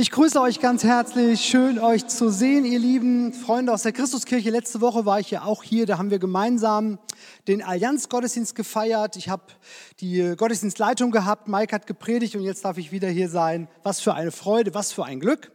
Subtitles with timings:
[0.00, 1.40] Ich grüße euch ganz herzlich.
[1.40, 4.48] Schön, euch zu sehen, ihr lieben Freunde aus der Christuskirche.
[4.48, 5.86] Letzte Woche war ich ja auch hier.
[5.86, 7.00] Da haben wir gemeinsam
[7.48, 9.16] den Allianz-Gottesdienst gefeiert.
[9.16, 9.42] Ich habe
[9.98, 11.48] die Gottesdienstleitung gehabt.
[11.48, 13.66] Mike hat gepredigt und jetzt darf ich wieder hier sein.
[13.82, 15.50] Was für eine Freude, was für ein Glück.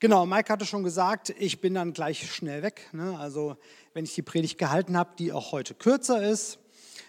[0.00, 2.88] Genau, Mike hatte schon gesagt, ich bin dann gleich schnell weg.
[2.92, 3.18] Ne?
[3.18, 3.58] Also,
[3.92, 6.58] wenn ich die Predigt gehalten habe, die auch heute kürzer ist,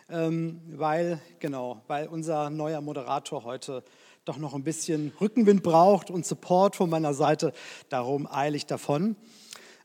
[0.10, 3.82] ähm, weil, genau, weil unser neuer Moderator heute
[4.26, 7.54] doch noch ein bisschen Rückenwind braucht und Support von meiner Seite.
[7.90, 9.16] Darum eile ich davon.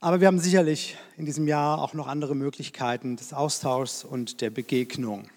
[0.00, 4.48] Aber wir haben sicherlich in diesem Jahr auch noch andere Möglichkeiten des Austauschs und der
[4.48, 5.28] Begegnung.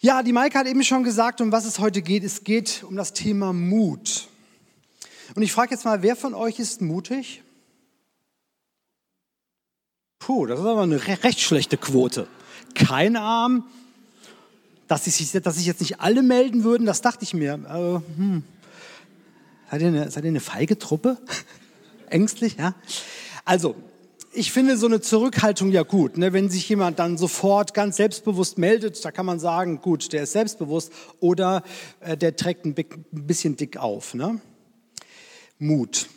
[0.00, 2.24] Ja, die Maike hat eben schon gesagt, um was es heute geht.
[2.24, 4.26] Es geht um das Thema Mut.
[5.36, 7.44] Und ich frage jetzt mal, wer von euch ist mutig?
[10.18, 12.26] Puh, das ist aber eine recht schlechte Quote.
[12.74, 13.64] Kein Arm,
[14.90, 17.60] dass sich, dass sich jetzt nicht alle melden würden, das dachte ich mir.
[17.68, 18.42] Aber, hm.
[19.70, 21.16] seid, ihr eine, seid ihr eine feige Truppe?
[22.10, 22.74] Ängstlich, ja?
[23.44, 23.76] Also,
[24.32, 26.18] ich finde so eine Zurückhaltung ja gut.
[26.18, 26.32] Ne?
[26.32, 30.32] Wenn sich jemand dann sofort ganz selbstbewusst meldet, da kann man sagen, gut, der ist
[30.32, 31.62] selbstbewusst oder
[32.00, 34.14] äh, der trägt ein, ein bisschen dick auf.
[34.14, 34.40] Ne?
[35.60, 36.08] Mut.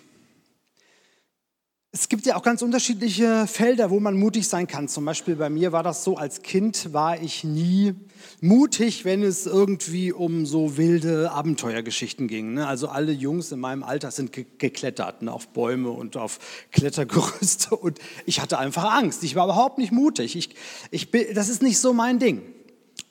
[1.95, 4.87] Es gibt ja auch ganz unterschiedliche Felder, wo man mutig sein kann.
[4.87, 7.93] Zum Beispiel bei mir war das so, als Kind war ich nie
[8.41, 12.55] mutig, wenn es irgendwie um so wilde Abenteuergeschichten ging.
[12.55, 12.65] Ne?
[12.65, 15.31] Also alle Jungs in meinem Alter sind geklettert ne?
[15.31, 16.39] auf Bäume und auf
[16.71, 19.23] Klettergerüste und ich hatte einfach Angst.
[19.23, 20.35] Ich war überhaupt nicht mutig.
[20.35, 20.55] Ich,
[20.89, 22.41] ich bin, das ist nicht so mein Ding.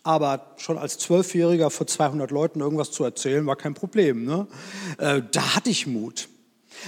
[0.02, 4.24] Aber schon als Zwölfjähriger vor 200 Leuten irgendwas zu erzählen, war kein Problem.
[4.24, 4.48] Ne?
[4.98, 6.28] Äh, da hatte ich Mut.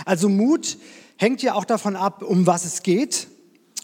[0.05, 0.77] Also Mut
[1.17, 3.29] hängt ja auch davon ab, um was es geht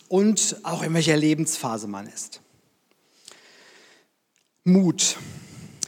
[0.08, 2.40] und auch in welcher Lebensphase man ist.
[4.64, 5.16] Mut.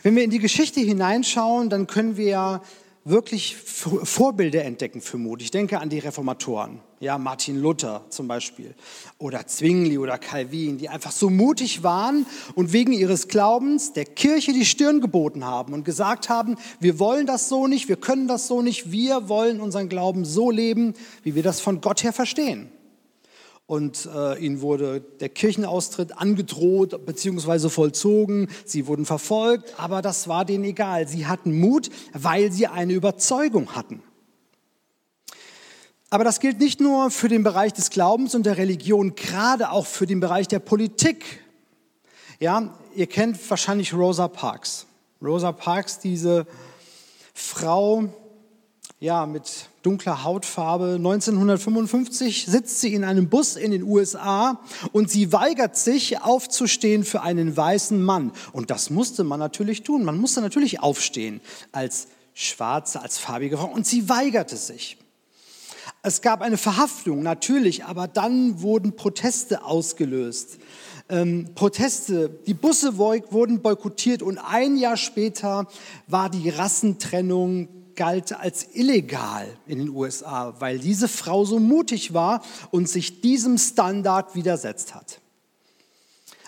[0.03, 2.63] Wenn wir in die Geschichte hineinschauen, dann können wir
[3.05, 5.43] wirklich Vorbilder entdecken für Mut.
[5.43, 8.77] Ich denke an die Reformatoren, ja, Martin Luther zum Beispiel
[9.19, 14.53] oder Zwingli oder Calvin, die einfach so mutig waren und wegen ihres Glaubens der Kirche
[14.53, 18.47] die Stirn geboten haben und gesagt haben, wir wollen das so nicht, wir können das
[18.47, 22.71] so nicht, wir wollen unseren Glauben so leben, wie wir das von Gott her verstehen
[23.67, 27.69] und äh, ihnen wurde der Kirchenaustritt angedroht bzw.
[27.69, 28.49] vollzogen.
[28.65, 31.09] Sie wurden verfolgt, aber das war denen egal.
[31.09, 34.03] Sie hatten Mut, weil sie eine Überzeugung hatten.
[36.13, 39.87] Aber das gilt nicht nur für den Bereich des Glaubens und der Religion, gerade auch
[39.87, 41.25] für den Bereich der Politik.
[42.39, 44.85] Ja, ihr kennt wahrscheinlich Rosa Parks.
[45.23, 46.47] Rosa Parks, diese
[47.33, 48.11] Frau,
[49.01, 50.97] ja, mit dunkler Hautfarbe.
[50.97, 54.61] 1955 sitzt sie in einem Bus in den USA
[54.93, 58.33] und sie weigert sich aufzustehen für einen weißen Mann.
[58.53, 60.05] Und das musste man natürlich tun.
[60.05, 61.41] Man musste natürlich aufstehen
[61.73, 63.69] als schwarze, als farbige Frau.
[63.69, 64.99] Und sie weigerte sich.
[66.05, 70.59] Es gab eine Verhaftung, natürlich, aber dann wurden Proteste ausgelöst.
[71.09, 75.69] Ähm, Proteste, die Busse wurden boykottiert und ein Jahr später
[76.09, 82.43] war die Rassentrennung galt als illegal in den USA, weil diese Frau so mutig war
[82.73, 85.21] und sich diesem Standard widersetzt hat.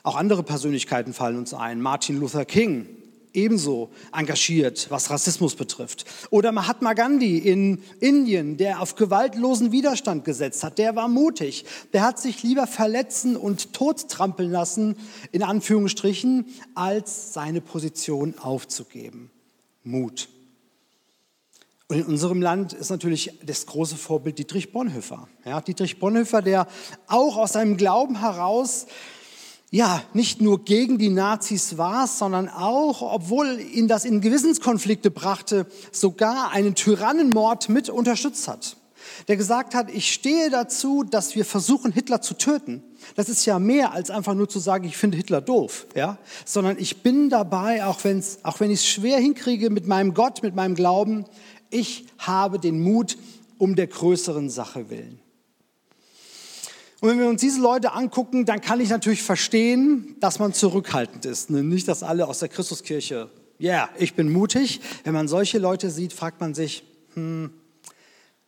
[0.03, 1.81] Auch andere Persönlichkeiten fallen uns ein.
[1.81, 2.87] Martin Luther King,
[3.35, 6.05] ebenso engagiert, was Rassismus betrifft.
[6.31, 11.65] Oder Mahatma Gandhi in Indien, der auf gewaltlosen Widerstand gesetzt hat, der war mutig.
[11.93, 14.97] Der hat sich lieber verletzen und tottrampeln lassen,
[15.33, 19.31] in Anführungsstrichen, als seine Position aufzugeben.
[19.83, 20.29] Mut.
[21.89, 25.29] Und in unserem Land ist natürlich das große Vorbild Dietrich Bonhoeffer.
[25.45, 26.67] Ja, Dietrich Bonhoeffer, der
[27.09, 28.87] auch aus seinem Glauben heraus
[29.75, 35.67] ja, nicht nur gegen die Nazis war, sondern auch, obwohl ihn das in Gewissenskonflikte brachte,
[35.91, 38.77] sogar einen Tyrannenmord mit unterstützt hat.
[39.27, 42.85] Der gesagt hat, ich stehe dazu, dass wir versuchen, Hitler zu töten.
[43.17, 46.79] Das ist ja mehr als einfach nur zu sagen, ich finde Hitler doof, ja, sondern
[46.79, 50.55] ich bin dabei, auch, wenn's, auch wenn ich es schwer hinkriege mit meinem Gott, mit
[50.55, 51.25] meinem Glauben,
[51.71, 53.19] ich habe den Mut
[53.59, 55.19] um der größeren Sache willen.
[57.05, 61.27] Und wenn wir uns diese Leute angucken, dann kann ich natürlich verstehen, dass man zurückhaltend
[61.27, 61.51] ist.
[61.51, 61.63] Ne?
[61.63, 63.29] Nicht, dass alle aus der Christuskirche,
[63.59, 64.81] ja, yeah, ich bin mutig.
[65.03, 67.51] Wenn man solche Leute sieht, fragt man sich, hm,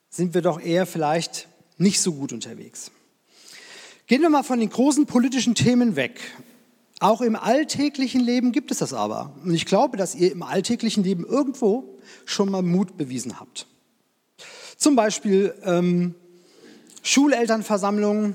[0.08, 2.90] sind wir doch eher vielleicht nicht so gut unterwegs.
[4.06, 6.18] Gehen wir mal von den großen politischen Themen weg.
[6.98, 9.34] Auch im alltäglichen Leben gibt es das aber.
[9.44, 13.66] Und ich glaube, dass ihr im alltäglichen Leben irgendwo schon mal Mut bewiesen habt.
[14.78, 16.14] Zum Beispiel ähm,
[17.06, 18.34] Schulelternversammlungen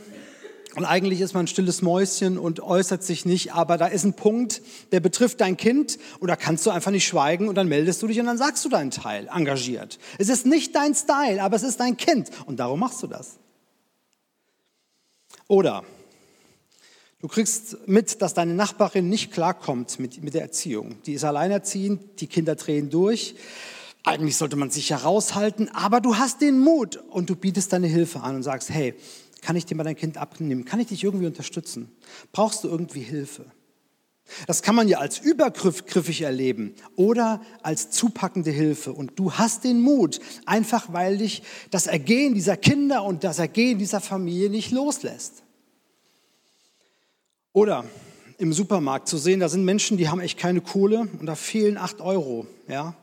[0.76, 4.14] Und eigentlich ist man ein stilles Mäuschen und äußert sich nicht, aber da ist ein
[4.14, 4.62] Punkt,
[4.94, 8.08] der betrifft dein Kind und da kannst du einfach nicht schweigen und dann meldest du
[8.08, 10.00] dich und dann sagst du deinen Teil, engagiert.
[10.18, 13.38] Es ist nicht dein Style, aber es ist dein Kind und darum machst du das.
[15.50, 15.84] Oder
[17.20, 21.02] du kriegst mit, dass deine Nachbarin nicht klarkommt mit, mit der Erziehung.
[21.06, 23.36] Die ist alleinerziehend, die Kinder drehen durch.
[24.06, 28.22] Eigentlich sollte man sich heraushalten, aber du hast den Mut und du bietest deine Hilfe
[28.22, 28.96] an und sagst, hey,
[29.42, 30.66] kann ich dir mal dein Kind abnehmen?
[30.66, 31.92] Kann ich dich irgendwie unterstützen?
[32.32, 33.46] Brauchst du irgendwie Hilfe?
[34.48, 38.94] Das kann man ja als übergriffig erleben oder als zupackende Hilfe.
[38.94, 43.78] Und du hast den Mut, einfach weil dich das Ergehen dieser Kinder und das Ergehen
[43.78, 45.44] dieser Familie nicht loslässt.
[47.54, 47.84] Oder
[48.38, 51.78] im Supermarkt zu sehen, da sind Menschen, die haben echt keine Kohle und da fehlen
[51.78, 52.48] acht Euro.
[52.68, 52.96] Ja?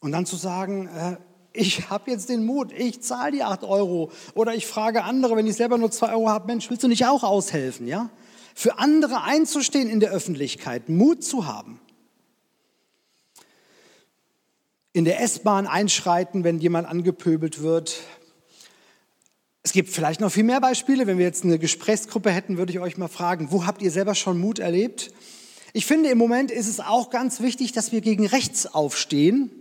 [0.00, 1.16] Und dann zu sagen, äh,
[1.52, 4.12] ich habe jetzt den Mut, ich zahle die 8 Euro.
[4.34, 7.06] Oder ich frage andere, wenn ich selber nur 2 Euro habe, Mensch, willst du nicht
[7.06, 7.86] auch aushelfen?
[7.86, 8.10] Ja?
[8.54, 11.80] Für andere einzustehen in der Öffentlichkeit, Mut zu haben.
[14.92, 18.00] In der S-Bahn einschreiten, wenn jemand angepöbelt wird.
[19.62, 21.06] Es gibt vielleicht noch viel mehr Beispiele.
[21.06, 24.14] Wenn wir jetzt eine Gesprächsgruppe hätten, würde ich euch mal fragen, wo habt ihr selber
[24.14, 25.12] schon Mut erlebt?
[25.72, 29.59] Ich finde, im Moment ist es auch ganz wichtig, dass wir gegen rechts aufstehen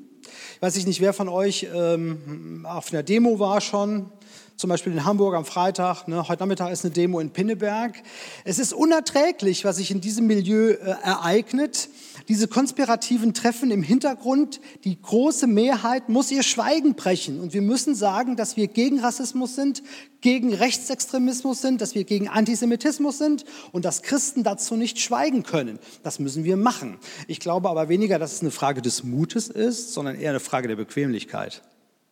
[0.60, 4.12] Weiß ich nicht, wer von euch ähm, auf einer Demo war schon,
[4.60, 6.10] zum Beispiel in Hamburg am Freitag.
[6.10, 6.28] Ne?
[6.28, 7.96] Heute Nachmittag ist eine Demo in Pinneberg.
[8.44, 11.88] Es ist unerträglich, was sich in diesem Milieu äh, ereignet.
[12.28, 17.40] Diese konspirativen Treffen im Hintergrund, die große Mehrheit muss ihr Schweigen brechen.
[17.40, 19.82] Und wir müssen sagen, dass wir gegen Rassismus sind,
[20.20, 25.80] gegen Rechtsextremismus sind, dass wir gegen Antisemitismus sind und dass Christen dazu nicht schweigen können.
[26.04, 26.98] Das müssen wir machen.
[27.28, 30.68] Ich glaube aber weniger, dass es eine Frage des Mutes ist, sondern eher eine Frage
[30.68, 31.62] der Bequemlichkeit.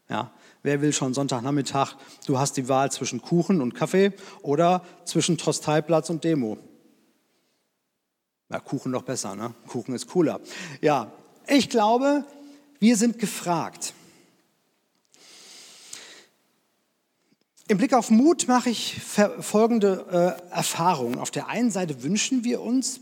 [0.09, 0.31] Ja,
[0.63, 1.95] Wer will schon Sonntagnachmittag?
[2.25, 6.57] Du hast die Wahl zwischen Kuchen und Kaffee oder zwischen Tosteiplatz und Demo.
[8.49, 9.53] Ja, Kuchen noch besser, ne?
[9.67, 10.39] Kuchen ist cooler.
[10.81, 11.11] Ja,
[11.47, 12.23] ich glaube,
[12.79, 13.93] wir sind gefragt.
[17.69, 19.01] Im Blick auf Mut mache ich
[19.39, 21.19] folgende äh, Erfahrung.
[21.19, 23.01] Auf der einen Seite wünschen wir uns,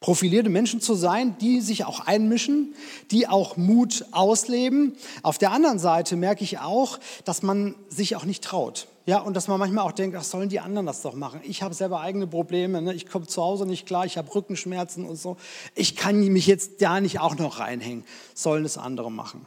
[0.00, 2.74] profilierte Menschen zu sein, die sich auch einmischen,
[3.10, 4.96] die auch Mut ausleben.
[5.22, 8.88] Auf der anderen Seite merke ich auch, dass man sich auch nicht traut.
[9.04, 11.40] Ja, und dass man manchmal auch denkt, ach, sollen die anderen das doch machen?
[11.44, 12.94] Ich habe selber eigene Probleme, ne?
[12.94, 15.36] ich komme zu Hause nicht klar, ich habe Rückenschmerzen und so.
[15.74, 18.04] Ich kann mich jetzt da nicht auch noch reinhängen.
[18.34, 19.46] Sollen es andere machen?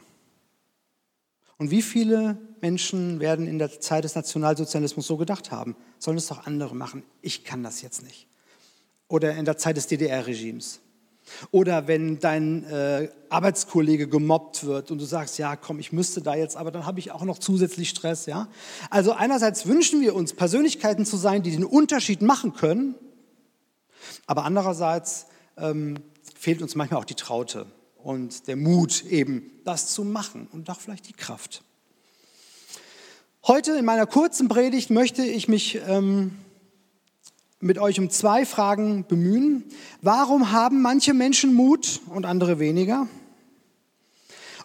[1.56, 5.76] Und wie viele Menschen werden in der Zeit des Nationalsozialismus so gedacht haben?
[5.98, 7.02] Sollen es doch andere machen?
[7.22, 8.28] Ich kann das jetzt nicht
[9.14, 10.80] oder in der Zeit des DDR-Regimes.
[11.52, 16.34] Oder wenn dein äh, Arbeitskollege gemobbt wird und du sagst, ja, komm, ich müsste da
[16.34, 18.48] jetzt, aber dann habe ich auch noch zusätzlich Stress, ja?
[18.90, 22.96] Also einerseits wünschen wir uns Persönlichkeiten zu sein, die den Unterschied machen können,
[24.26, 25.26] aber andererseits
[25.56, 25.94] ähm,
[26.36, 27.66] fehlt uns manchmal auch die Traute
[27.96, 31.62] und der Mut eben, das zu machen und auch vielleicht die Kraft.
[33.46, 36.32] Heute in meiner kurzen Predigt möchte ich mich ähm,
[37.64, 39.64] mit euch um zwei Fragen bemühen.
[40.02, 43.08] Warum haben manche Menschen Mut und andere weniger?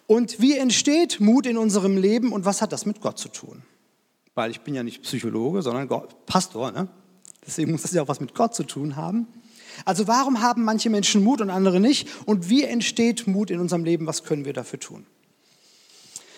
[0.06, 3.62] Und wie entsteht Mut in unserem Leben und was hat das mit Gott zu tun?
[4.34, 6.72] Weil ich bin ja nicht Psychologe, sondern Gott, Pastor.
[6.72, 6.88] Ne?
[7.46, 9.26] Deswegen muss das ja auch was mit Gott zu tun haben.
[9.86, 12.06] Also warum haben manche Menschen Mut und andere nicht?
[12.26, 14.06] Und wie entsteht Mut in unserem Leben?
[14.06, 15.06] Was können wir dafür tun?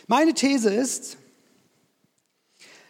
[0.07, 1.17] Meine These ist,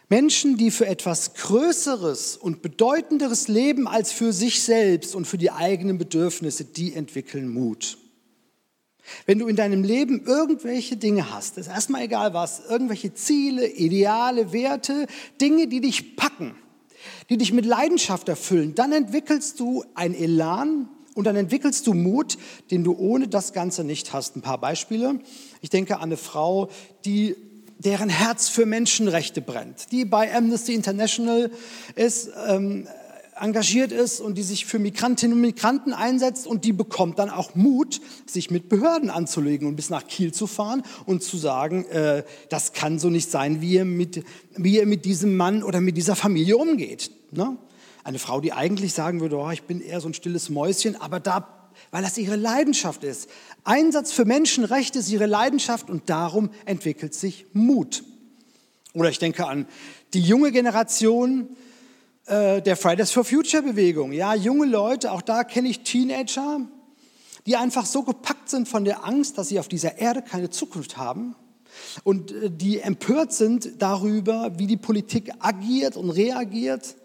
[0.09, 5.51] Menschen, die für etwas Größeres und Bedeutenderes leben als für sich selbst und für die
[5.51, 7.97] eigenen Bedürfnisse, die entwickeln Mut.
[9.25, 14.53] Wenn du in deinem Leben irgendwelche Dinge hast, ist erstmal egal was, irgendwelche Ziele, Ideale,
[14.53, 15.07] Werte,
[15.41, 16.55] Dinge, die dich packen,
[17.29, 22.37] die dich mit Leidenschaft erfüllen, dann entwickelst du ein Elan und dann entwickelst du Mut,
[22.71, 24.35] den du ohne das Ganze nicht hast.
[24.35, 25.19] Ein paar Beispiele.
[25.61, 26.69] Ich denke an eine Frau,
[27.05, 27.35] die
[27.79, 31.51] deren Herz für Menschenrechte brennt, die bei Amnesty International
[31.95, 32.87] ist, ähm,
[33.39, 37.55] engagiert ist und die sich für Migrantinnen und Migranten einsetzt und die bekommt dann auch
[37.55, 42.23] Mut, sich mit Behörden anzulegen und bis nach Kiel zu fahren und zu sagen, äh,
[42.49, 44.23] das kann so nicht sein, wie ihr, mit,
[44.55, 47.11] wie ihr mit diesem Mann oder mit dieser Familie umgeht.
[47.31, 47.57] Ne?
[48.03, 51.19] Eine Frau, die eigentlich sagen würde, oh, ich bin eher so ein stilles Mäuschen, aber
[51.19, 53.29] da weil das ihre Leidenschaft ist.
[53.63, 58.03] Einsatz für Menschenrechte ist ihre Leidenschaft und darum entwickelt sich Mut.
[58.93, 59.67] Oder ich denke an
[60.13, 61.49] die junge Generation
[62.25, 64.11] äh, der Fridays for Future Bewegung.
[64.11, 66.61] Ja, junge Leute, auch da kenne ich Teenager,
[67.45, 70.97] die einfach so gepackt sind von der Angst, dass sie auf dieser Erde keine Zukunft
[70.97, 71.35] haben
[72.03, 76.95] und äh, die empört sind darüber, wie die Politik agiert und reagiert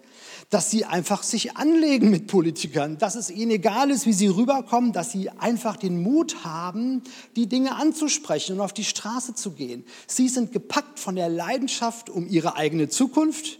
[0.49, 4.93] dass sie einfach sich anlegen mit Politikern, dass es ihnen egal ist, wie sie rüberkommen,
[4.93, 7.03] dass sie einfach den Mut haben,
[7.35, 9.85] die Dinge anzusprechen und auf die Straße zu gehen.
[10.07, 13.59] Sie sind gepackt von der Leidenschaft um ihre eigene Zukunft,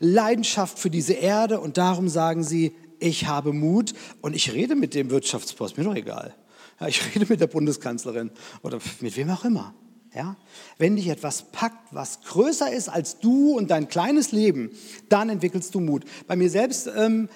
[0.00, 4.94] Leidenschaft für diese Erde und darum sagen sie, ich habe Mut und ich rede mit
[4.94, 6.34] dem Wirtschaftsboss, mir doch egal.
[6.80, 8.30] Ja, ich rede mit der Bundeskanzlerin
[8.62, 9.72] oder mit wem auch immer.
[10.14, 10.36] Ja?
[10.78, 14.70] Wenn dich etwas packt, was größer ist als du und dein kleines Leben,
[15.08, 16.04] dann entwickelst du Mut.
[16.26, 17.28] Bei mir selbst ähm,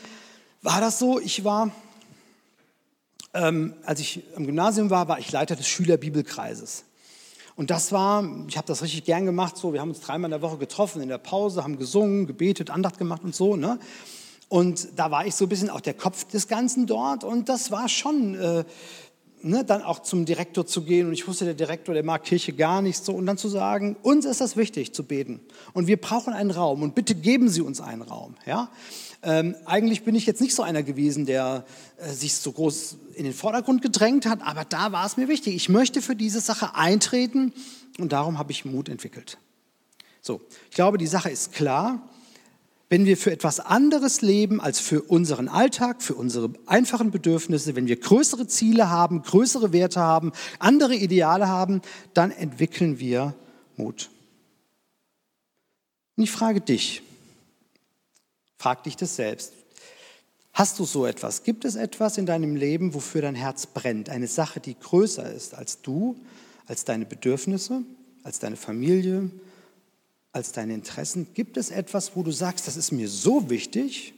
[0.63, 1.73] war das so, ich war,
[3.35, 6.85] ähm, als ich am Gymnasium war, war ich Leiter des Schülerbibelkreises.
[7.57, 10.41] Und das war, ich habe das richtig gern gemacht, so, wir haben uns dreimal in
[10.41, 13.57] der Woche getroffen, in der Pause, haben gesungen, gebetet, Andacht gemacht und so.
[13.57, 13.81] Ne?
[14.49, 17.73] Und da war ich so ein bisschen auch der Kopf des Ganzen dort und das
[17.73, 18.37] war schon...
[18.37, 18.65] Äh,
[19.43, 22.53] ne, dann auch zum Direktor zu gehen und ich wusste, der Direktor, der mag Kirche
[22.53, 25.41] gar nicht so und dann zu sagen, uns ist das wichtig zu beten
[25.73, 28.35] und wir brauchen einen Raum und bitte geben Sie uns einen Raum.
[28.47, 28.71] Ja?
[29.23, 31.65] Ähm, eigentlich bin ich jetzt nicht so einer gewesen, der
[31.97, 35.55] äh, sich so groß in den Vordergrund gedrängt hat, aber da war es mir wichtig.
[35.55, 37.53] Ich möchte für diese Sache eintreten
[37.99, 39.39] und darum habe ich Mut entwickelt.
[40.21, 40.41] So,
[40.71, 42.09] ich glaube, die Sache ist klar
[42.91, 47.87] wenn wir für etwas anderes leben als für unseren Alltag, für unsere einfachen Bedürfnisse, wenn
[47.87, 51.83] wir größere Ziele haben, größere Werte haben, andere Ideale haben,
[52.15, 53.35] dann entwickeln wir
[53.77, 54.11] Mut.
[56.17, 57.03] Und ich frage dich,
[58.57, 59.53] frag dich das selbst.
[60.55, 61.45] Hast du so etwas?
[61.45, 64.09] Gibt es etwas in deinem Leben, wofür dein Herz brennt?
[64.09, 66.17] Eine Sache, die größer ist als du,
[66.67, 67.83] als deine Bedürfnisse,
[68.25, 69.31] als deine Familie,
[70.39, 71.29] als deine Interessen?
[71.35, 74.15] Gibt es etwas, wo du sagst, das ist mir so wichtig,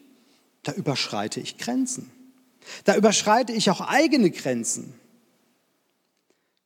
[0.62, 2.10] da überschreite ich Grenzen?
[2.84, 4.94] Da überschreite ich auch eigene Grenzen.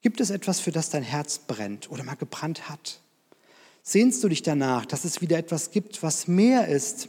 [0.03, 3.01] Gibt es etwas, für das dein Herz brennt oder mal gebrannt hat?
[3.83, 7.09] Sehnst du dich danach, dass es wieder etwas gibt, was mehr ist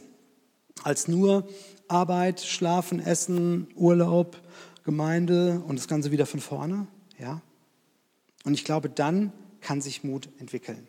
[0.82, 1.48] als nur
[1.88, 4.40] Arbeit, Schlafen, Essen, Urlaub,
[4.84, 6.86] Gemeinde und das Ganze wieder von vorne?
[7.18, 7.42] Ja?
[8.44, 10.86] Und ich glaube, dann kann sich Mut entwickeln.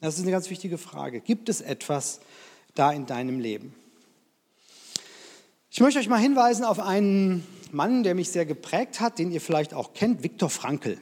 [0.00, 1.20] Das ist eine ganz wichtige Frage.
[1.20, 2.20] Gibt es etwas
[2.74, 3.74] da in deinem Leben?
[5.70, 9.40] Ich möchte euch mal hinweisen auf einen Mann, der mich sehr geprägt hat, den ihr
[9.40, 10.98] vielleicht auch kennt, Viktor Frankl.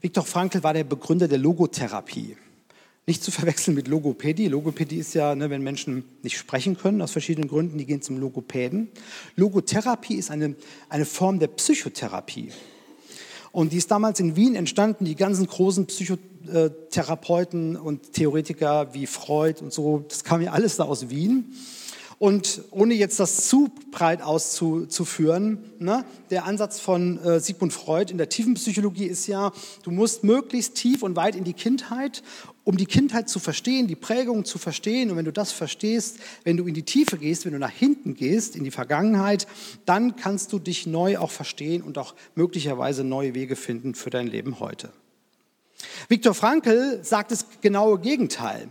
[0.00, 2.36] Viktor Frankl war der Begründer der Logotherapie.
[3.06, 4.48] Nicht zu verwechseln mit Logopädie.
[4.48, 8.18] Logopädie ist ja, ne, wenn Menschen nicht sprechen können, aus verschiedenen Gründen, die gehen zum
[8.18, 8.88] Logopäden.
[9.34, 10.54] Logotherapie ist eine,
[10.88, 12.52] eine Form der Psychotherapie.
[13.52, 15.04] Und die ist damals in Wien entstanden.
[15.04, 15.86] Die ganzen großen
[16.46, 21.52] Psychotherapeuten und Theoretiker wie Freud und so, das kam ja alles da aus Wien.
[22.18, 28.16] Und ohne jetzt das zu breit auszuführen, ne, der Ansatz von äh, Sigmund Freud in
[28.16, 32.22] der tiefen Psychologie ist ja, du musst möglichst tief und weit in die Kindheit,
[32.64, 35.10] um die Kindheit zu verstehen, die Prägung zu verstehen.
[35.10, 38.14] Und wenn du das verstehst, wenn du in die Tiefe gehst, wenn du nach hinten
[38.14, 39.46] gehst, in die Vergangenheit,
[39.84, 44.26] dann kannst du dich neu auch verstehen und auch möglicherweise neue Wege finden für dein
[44.26, 44.90] Leben heute.
[46.08, 48.68] Viktor Frankl sagt das genaue Gegenteil.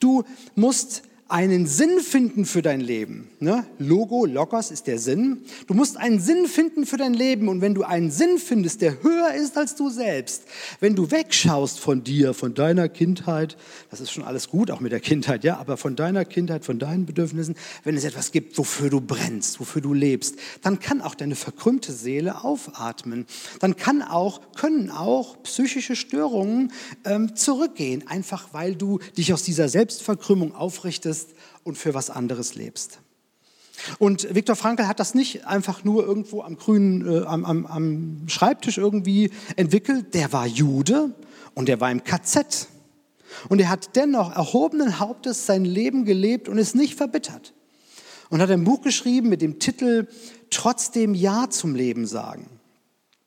[0.00, 0.24] Du
[0.54, 3.28] musst einen Sinn finden für dein Leben.
[3.38, 3.66] Ne?
[3.78, 5.42] Logo, Logos ist der Sinn.
[5.66, 7.48] Du musst einen Sinn finden für dein Leben.
[7.48, 10.44] Und wenn du einen Sinn findest, der höher ist als du selbst,
[10.80, 13.58] wenn du wegschaust von dir, von deiner Kindheit,
[13.90, 16.78] das ist schon alles gut, auch mit der Kindheit, ja, aber von deiner Kindheit, von
[16.78, 21.14] deinen Bedürfnissen, wenn es etwas gibt, wofür du brennst, wofür du lebst, dann kann auch
[21.14, 23.26] deine verkrümmte Seele aufatmen.
[23.60, 26.72] Dann kann auch, können auch psychische Störungen
[27.04, 31.34] ähm, zurückgehen, einfach weil du dich aus dieser Selbstverkrümmung aufrichtest bist
[31.64, 33.00] und für was anderes lebst.
[33.98, 38.28] Und Viktor Frankl hat das nicht einfach nur irgendwo am grünen, äh, am, am, am
[38.28, 40.14] Schreibtisch irgendwie entwickelt.
[40.14, 41.14] Der war Jude
[41.54, 42.68] und der war im KZ.
[43.48, 47.54] Und er hat dennoch erhobenen Hauptes sein Leben gelebt und ist nicht verbittert.
[48.30, 50.08] Und hat ein Buch geschrieben mit dem Titel
[50.50, 52.48] Trotzdem Ja zum Leben sagen.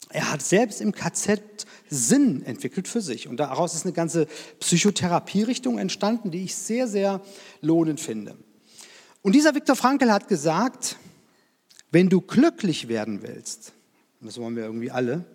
[0.10, 3.28] Er hat selbst im KZ Sinn entwickelt für sich.
[3.28, 4.28] Und daraus ist eine ganze
[4.60, 7.22] Psychotherapierichtung entstanden, die ich sehr, sehr
[7.60, 8.38] lohnend finde.
[9.22, 10.98] Und dieser Viktor Frankl hat gesagt,
[11.92, 13.74] wenn du glücklich werden willst,
[14.22, 15.26] und das wollen wir irgendwie alle,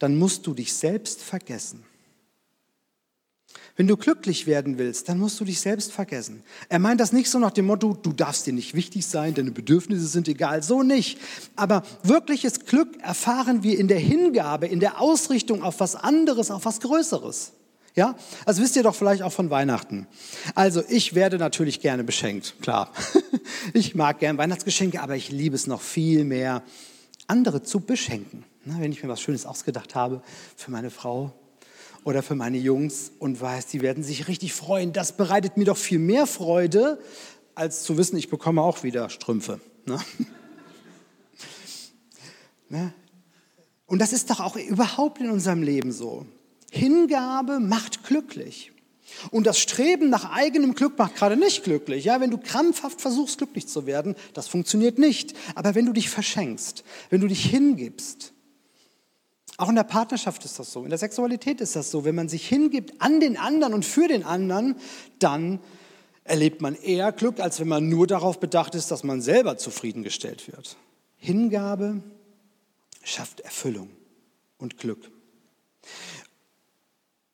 [0.00, 1.84] dann musst du dich selbst vergessen.
[3.76, 6.42] Wenn du glücklich werden willst, dann musst du dich selbst vergessen.
[6.68, 9.50] Er meint das nicht so nach dem Motto, du darfst dir nicht wichtig sein, deine
[9.50, 11.18] Bedürfnisse sind egal, so nicht.
[11.56, 16.64] Aber wirkliches Glück erfahren wir in der Hingabe, in der Ausrichtung auf was anderes, auf
[16.64, 17.52] was Größeres.
[17.96, 20.08] Ja, also wisst ihr doch vielleicht auch von Weihnachten.
[20.54, 22.92] Also ich werde natürlich gerne beschenkt, klar.
[23.72, 26.62] Ich mag gern Weihnachtsgeschenke, aber ich liebe es noch viel mehr,
[27.26, 28.44] andere zu beschenken.
[28.64, 30.22] Wenn ich mir was Schönes ausgedacht habe
[30.56, 31.32] für meine Frau,
[32.04, 34.92] oder für meine Jungs und weiß, die werden sich richtig freuen.
[34.92, 36.98] Das bereitet mir doch viel mehr Freude,
[37.54, 39.60] als zu wissen, ich bekomme auch wieder Strümpfe.
[39.86, 39.98] Ne?
[42.68, 42.94] ne?
[43.86, 46.26] Und das ist doch auch überhaupt in unserem Leben so.
[46.70, 48.72] Hingabe macht glücklich.
[49.30, 52.04] Und das Streben nach eigenem Glück macht gerade nicht glücklich.
[52.04, 55.34] Ja, wenn du krampfhaft versuchst, glücklich zu werden, das funktioniert nicht.
[55.54, 58.33] Aber wenn du dich verschenkst, wenn du dich hingibst,
[59.56, 62.28] auch in der Partnerschaft ist das so, in der Sexualität ist das so, wenn man
[62.28, 64.76] sich hingibt an den anderen und für den anderen,
[65.18, 65.60] dann
[66.24, 70.48] erlebt man eher Glück, als wenn man nur darauf bedacht ist, dass man selber zufriedengestellt
[70.48, 70.76] wird.
[71.16, 72.02] Hingabe
[73.02, 73.90] schafft Erfüllung
[74.58, 75.10] und Glück.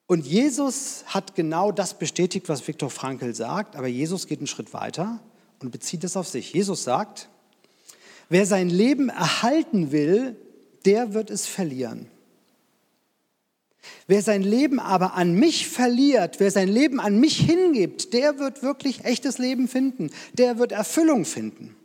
[0.06, 4.74] Und Jesus hat genau das bestätigt, was Viktor Frankl sagt, aber Jesus geht einen Schritt
[4.74, 5.20] weiter
[5.60, 6.52] und bezieht es auf sich.
[6.52, 7.28] Jesus sagt,
[8.28, 10.36] wer sein Leben erhalten will,
[10.84, 12.06] der wird es verlieren.
[14.06, 18.62] Wer sein Leben aber an mich verliert, wer sein Leben an mich hingibt, der wird
[18.62, 21.76] wirklich echtes Leben finden, der wird Erfüllung finden.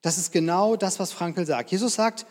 [0.00, 1.70] Das ist genau das, was Frankl sagt.
[1.70, 2.26] Jesus sagt,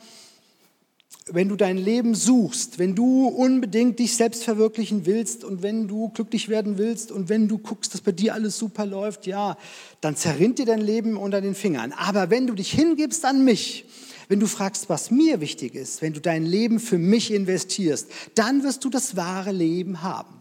[1.27, 6.09] wenn du dein Leben suchst, wenn du unbedingt dich selbst verwirklichen willst und wenn du
[6.09, 9.57] glücklich werden willst und wenn du guckst, dass bei dir alles super läuft, ja,
[10.01, 11.93] dann zerrinnt dir dein Leben unter den Fingern.
[11.93, 13.85] Aber wenn du dich hingibst an mich,
[14.31, 18.63] wenn du fragst, was mir wichtig ist, wenn du dein Leben für mich investierst, dann
[18.63, 20.39] wirst du das wahre Leben haben.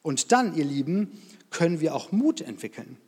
[0.00, 1.20] Und dann, ihr Lieben,
[1.50, 2.98] können wir auch Mut entwickeln.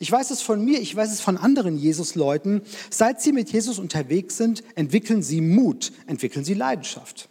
[0.00, 2.62] Ich weiß es von mir, ich weiß es von anderen Jesus-Leuten.
[2.90, 7.28] Seit sie mit Jesus unterwegs sind, entwickeln sie Mut, entwickeln sie Leidenschaft.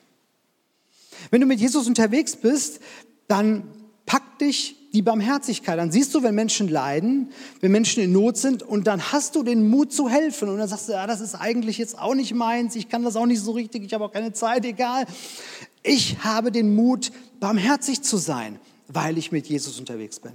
[1.29, 2.79] Wenn du mit Jesus unterwegs bist,
[3.27, 3.69] dann
[4.05, 5.77] packt dich die Barmherzigkeit.
[5.77, 7.31] Dann siehst du, wenn Menschen leiden,
[7.61, 10.49] wenn Menschen in Not sind und dann hast du den Mut zu helfen.
[10.49, 13.15] Und dann sagst du, ja, das ist eigentlich jetzt auch nicht meins, ich kann das
[13.15, 15.05] auch nicht so richtig, ich habe auch keine Zeit, egal.
[15.83, 20.33] Ich habe den Mut, barmherzig zu sein, weil ich mit Jesus unterwegs bin.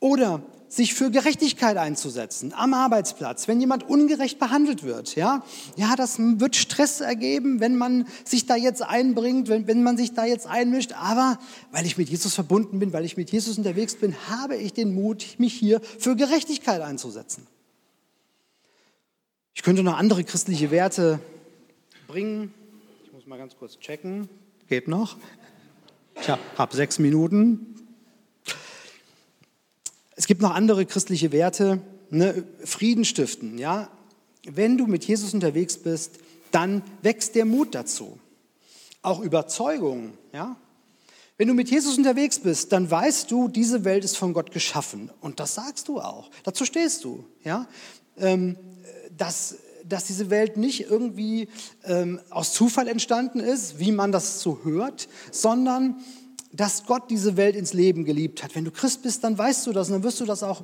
[0.00, 0.42] Oder
[0.72, 5.14] sich für Gerechtigkeit einzusetzen am Arbeitsplatz, wenn jemand ungerecht behandelt wird.
[5.16, 5.44] Ja,
[5.76, 10.14] ja das wird Stress ergeben, wenn man sich da jetzt einbringt, wenn, wenn man sich
[10.14, 10.92] da jetzt einmischt.
[10.94, 11.38] Aber
[11.72, 14.94] weil ich mit Jesus verbunden bin, weil ich mit Jesus unterwegs bin, habe ich den
[14.94, 17.46] Mut, mich hier für Gerechtigkeit einzusetzen.
[19.52, 21.20] Ich könnte noch andere christliche Werte
[22.06, 22.54] bringen.
[23.04, 24.26] Ich muss mal ganz kurz checken.
[24.70, 25.18] Geht noch?
[26.18, 27.81] Ich habe sechs Minuten.
[30.22, 31.80] Es gibt noch andere christliche Werte,
[32.10, 32.44] ne?
[32.64, 33.58] Frieden stiften.
[33.58, 33.88] Ja?
[34.44, 36.12] Wenn du mit Jesus unterwegs bist,
[36.52, 38.20] dann wächst der Mut dazu.
[39.02, 40.12] Auch Überzeugung.
[40.32, 40.54] Ja?
[41.38, 45.10] Wenn du mit Jesus unterwegs bist, dann weißt du, diese Welt ist von Gott geschaffen.
[45.20, 46.30] Und das sagst du auch.
[46.44, 47.24] Dazu stehst du.
[47.42, 47.66] Ja?
[48.16, 48.56] Ähm,
[49.18, 51.48] dass, dass diese Welt nicht irgendwie
[51.82, 55.96] ähm, aus Zufall entstanden ist, wie man das so hört, sondern
[56.52, 58.54] dass Gott diese Welt ins Leben geliebt hat.
[58.54, 60.62] Wenn du Christ bist, dann weißt du das und dann wirst du das auch,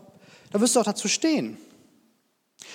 [0.51, 1.57] dann wirst du auch dazu stehen.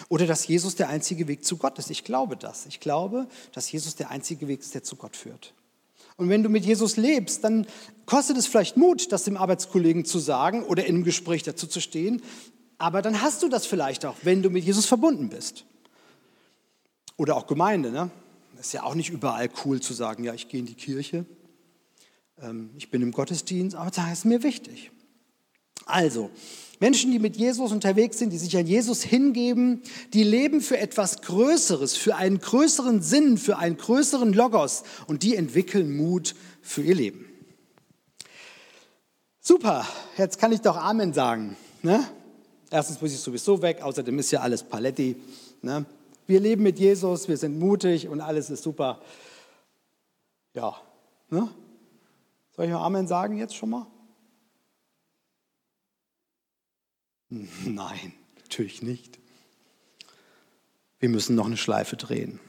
[0.10, 1.92] Oder dass Jesus der einzige Weg zu Gott ist.
[1.92, 2.66] Ich glaube das.
[2.66, 5.54] Ich glaube, dass Jesus der einzige Weg ist, der zu Gott führt.
[6.16, 7.66] Und wenn du mit Jesus lebst, dann
[8.06, 11.82] kostet es vielleicht Mut, das dem Arbeitskollegen zu sagen oder in einem Gespräch dazu zu
[11.82, 12.22] stehen.
[12.78, 15.66] Aber dann hast du das vielleicht auch, wenn du mit Jesus verbunden bist.
[17.18, 17.92] Oder auch Gemeinde.
[17.92, 18.10] Ne?
[18.60, 21.26] Ist ja auch nicht überall cool zu sagen, ja, ich gehe in die Kirche.
[22.42, 24.92] Ähm, ich bin im Gottesdienst, aber das ist mir wichtig.
[25.86, 26.30] Also,
[26.80, 29.82] Menschen, die mit Jesus unterwegs sind, die sich an Jesus hingeben,
[30.14, 35.36] die leben für etwas Größeres, für einen größeren Sinn, für einen größeren Logos und die
[35.36, 37.26] entwickeln Mut für ihr Leben.
[39.40, 41.56] Super, jetzt kann ich doch Amen sagen.
[41.82, 42.06] Ne?
[42.70, 45.16] Erstens muss ich sowieso weg, außerdem ist ja alles Paletti.
[45.62, 45.86] Ne?
[46.28, 49.02] Wir leben mit Jesus, wir sind mutig und alles ist super.
[50.54, 50.76] Ja,
[51.30, 51.50] ne?
[52.56, 53.88] Soll ich noch Amen sagen jetzt schon mal?
[57.30, 59.20] Nein, natürlich nicht.
[61.00, 62.40] Wir müssen noch eine Schleife drehen.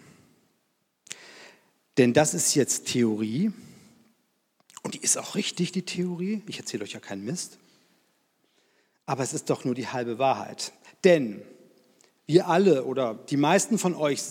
[1.97, 3.53] Denn das ist jetzt Theorie.
[4.83, 6.43] Und die ist auch richtig, die Theorie.
[6.47, 7.59] Ich erzähle euch ja keinen Mist.
[9.07, 10.73] Aber es ist doch nur die halbe Wahrheit.
[11.05, 11.43] Denn
[12.27, 14.23] wir alle oder die meisten von euch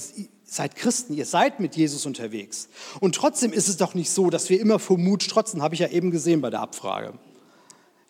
[0.44, 2.70] seid Christen, ihr seid mit Jesus unterwegs.
[3.00, 5.82] Und trotzdem ist es doch nicht so, dass wir immer vor Mut strotzen, habe ich
[5.82, 7.14] ja eben gesehen bei der Abfrage.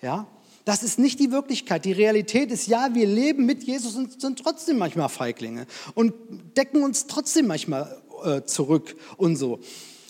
[0.01, 0.27] Ja?
[0.65, 1.83] Das ist nicht die Wirklichkeit.
[1.83, 6.13] Die Realität ist, ja, wir leben mit Jesus und sind trotzdem manchmal Feiglinge und
[6.55, 9.59] decken uns trotzdem manchmal äh, zurück und so.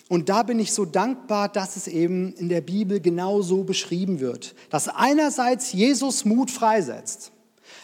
[0.10, 4.20] Und da bin ich so dankbar, dass es eben in der Bibel genau so beschrieben
[4.20, 7.32] wird, dass einerseits Jesus Mut freisetzt,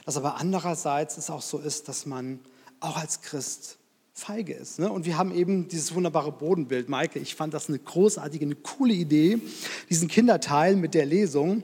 [0.09, 2.39] dass aber andererseits es auch so ist, dass man
[2.79, 3.77] auch als Christ
[4.11, 4.79] feige ist.
[4.79, 4.91] Ne?
[4.91, 6.89] Und wir haben eben dieses wunderbare Bodenbild.
[6.89, 9.39] Maike, ich fand das eine großartige, eine coole Idee,
[9.87, 11.61] diesen Kinderteil mit der Lesung.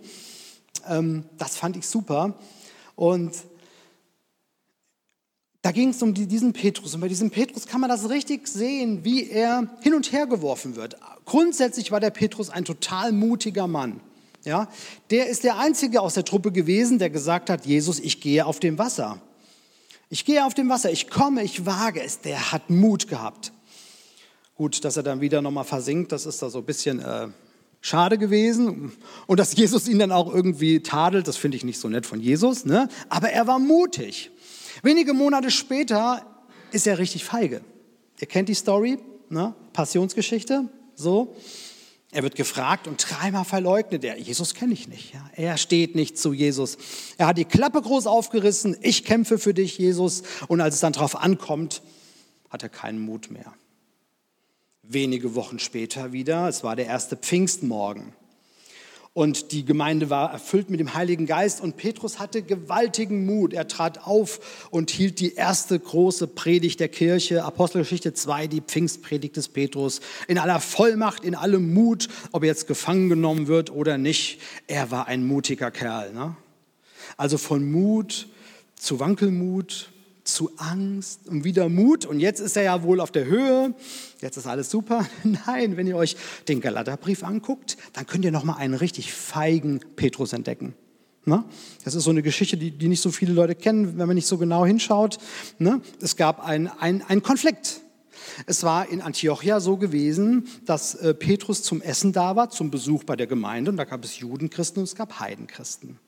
[0.87, 2.35] Ähm, das fand ich super.
[2.95, 3.33] Und
[5.63, 6.93] da ging es um diesen Petrus.
[6.93, 10.75] Und bei diesem Petrus kann man das richtig sehen, wie er hin und her geworfen
[10.75, 10.97] wird.
[11.25, 14.01] Grundsätzlich war der Petrus ein total mutiger Mann.
[14.45, 14.69] Ja,
[15.09, 18.59] der ist der Einzige aus der Truppe gewesen, der gesagt hat, Jesus, ich gehe auf
[18.59, 19.19] dem Wasser.
[20.09, 22.21] Ich gehe auf dem Wasser, ich komme, ich wage es.
[22.21, 23.51] Der hat Mut gehabt.
[24.53, 27.27] Gut, dass er dann wieder nochmal versinkt, das ist da so ein bisschen äh,
[27.81, 28.91] schade gewesen.
[29.25, 32.21] Und dass Jesus ihn dann auch irgendwie tadelt, das finde ich nicht so nett von
[32.21, 32.65] Jesus.
[32.65, 32.87] Ne?
[33.09, 34.29] Aber er war mutig.
[34.83, 36.23] Wenige Monate später
[36.71, 37.61] ist er richtig feige.
[38.19, 39.55] Ihr kennt die Story, ne?
[39.73, 41.35] Passionsgeschichte, so.
[42.15, 44.17] Er wird gefragt und dreimal verleugnet er.
[44.17, 45.13] Jesus kenne ich nicht.
[45.13, 45.29] Ja.
[45.35, 46.77] Er steht nicht zu Jesus.
[47.17, 48.77] Er hat die Klappe groß aufgerissen.
[48.79, 50.23] Ich kämpfe für dich, Jesus.
[50.47, 51.81] Und als es dann darauf ankommt,
[52.49, 53.53] hat er keinen Mut mehr.
[54.81, 58.13] Wenige Wochen später wieder, es war der erste Pfingstmorgen.
[59.15, 63.53] Und die Gemeinde war erfüllt mit dem Heiligen Geist und Petrus hatte gewaltigen Mut.
[63.53, 69.37] Er trat auf und hielt die erste große Predigt der Kirche, Apostelgeschichte 2, die Pfingstpredigt
[69.37, 73.97] des Petrus, in aller Vollmacht, in allem Mut, ob er jetzt gefangen genommen wird oder
[73.97, 74.41] nicht.
[74.67, 76.11] Er war ein mutiger Kerl.
[76.11, 76.35] Ne?
[77.15, 78.27] Also von Mut
[78.75, 79.91] zu Wankelmut,
[80.25, 82.05] zu Angst und wieder Mut.
[82.05, 83.73] Und jetzt ist er ja wohl auf der Höhe.
[84.21, 85.05] Jetzt ist alles super.
[85.23, 89.79] Nein, wenn ihr euch den Galaterbrief anguckt, dann könnt ihr noch mal einen richtig feigen
[89.95, 90.73] Petrus entdecken.
[91.25, 91.43] Ne?
[91.83, 94.27] Das ist so eine Geschichte, die, die nicht so viele Leute kennen, wenn man nicht
[94.27, 95.17] so genau hinschaut.
[95.57, 95.81] Ne?
[96.01, 97.81] Es gab einen ein Konflikt.
[98.45, 103.03] Es war in Antiochia so gewesen, dass äh, Petrus zum Essen da war, zum Besuch
[103.03, 103.71] bei der Gemeinde.
[103.71, 105.99] Und da gab es Judenchristen und es gab Heidenchristen.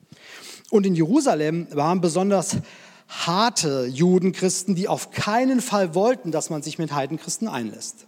[0.70, 2.58] Und in Jerusalem waren besonders
[3.08, 8.06] harte Judenchristen, die auf keinen Fall wollten, dass man sich mit Heidenchristen einlässt.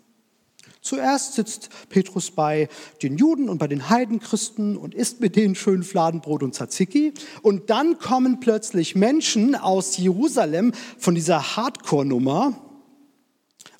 [0.82, 2.68] Zuerst sitzt Petrus bei
[3.02, 7.12] den Juden und bei den Heidenchristen und isst mit denen schön Fladenbrot und Tzatziki.
[7.42, 12.58] Und dann kommen plötzlich Menschen aus Jerusalem von dieser Hardcore-Nummer.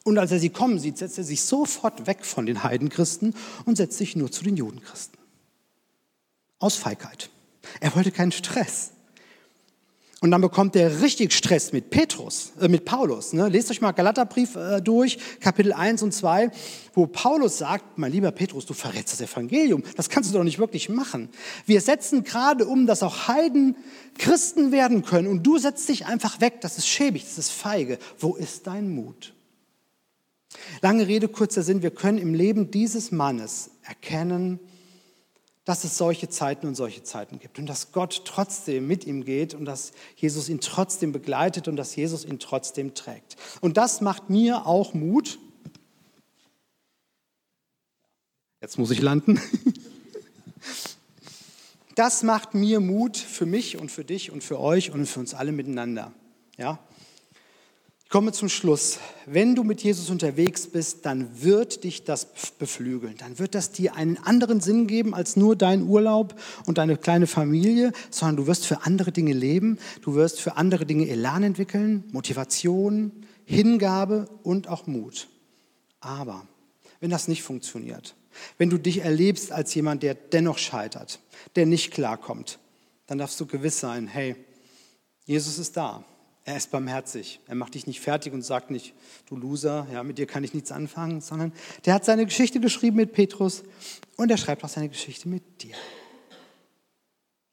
[0.05, 3.77] Und als er sie kommen sieht, setzt er sich sofort weg von den Heidenchristen und
[3.77, 5.19] setzt sich nur zu den Judenchristen.
[6.59, 7.31] Aus Feigheit.
[7.81, 8.91] Er wollte keinen Stress.
[10.23, 13.33] Und dann bekommt er richtig Stress mit Petrus, äh, mit Paulus.
[13.33, 13.49] Ne?
[13.49, 16.51] Lest euch mal Galaterbrief äh, durch, Kapitel 1 und 2,
[16.93, 19.83] wo Paulus sagt, mein lieber Petrus, du verrätst das Evangelium.
[19.97, 21.31] Das kannst du doch nicht wirklich machen.
[21.65, 23.77] Wir setzen gerade um, dass auch Heiden
[24.19, 25.27] Christen werden können.
[25.27, 26.61] Und du setzt dich einfach weg.
[26.61, 27.99] Das ist schäbig, das ist feige.
[28.19, 29.33] Wo ist dein Mut?
[30.83, 31.81] Lange Rede, kurzer Sinn.
[31.81, 34.61] Wir können im Leben dieses Mannes erkennen,
[35.71, 39.55] dass es solche Zeiten und solche Zeiten gibt und dass Gott trotzdem mit ihm geht
[39.55, 43.37] und dass Jesus ihn trotzdem begleitet und dass Jesus ihn trotzdem trägt.
[43.61, 45.39] Und das macht mir auch Mut.
[48.61, 49.41] Jetzt muss ich landen.
[51.97, 55.35] Das macht mir Mut für mich und für dich und für euch und für uns
[55.35, 56.13] alle miteinander.
[56.57, 56.79] Ja?
[58.11, 58.99] Komme zum Schluss.
[59.25, 62.27] Wenn du mit Jesus unterwegs bist, dann wird dich das
[62.59, 63.15] beflügeln.
[63.17, 66.35] Dann wird das dir einen anderen Sinn geben als nur dein Urlaub
[66.67, 69.79] und deine kleine Familie, sondern du wirst für andere Dinge leben.
[70.03, 73.13] Du wirst für andere Dinge Elan entwickeln, Motivation,
[73.45, 75.29] Hingabe und auch Mut.
[76.01, 76.47] Aber
[76.99, 78.17] wenn das nicht funktioniert,
[78.59, 81.21] wenn du dich erlebst als jemand, der dennoch scheitert,
[81.55, 82.59] der nicht klarkommt,
[83.07, 84.35] dann darfst du gewiss sein, hey,
[85.27, 86.05] Jesus ist da.
[86.45, 87.41] Er ist barmherzig.
[87.47, 88.95] Er macht dich nicht fertig und sagt nicht,
[89.27, 91.53] du Loser, ja, mit dir kann ich nichts anfangen, sondern
[91.85, 93.63] der hat seine Geschichte geschrieben mit Petrus
[94.17, 95.75] und er schreibt auch seine Geschichte mit dir.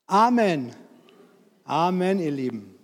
[0.06, 0.74] Amen.
[1.66, 2.77] Amen, ihr Lieben.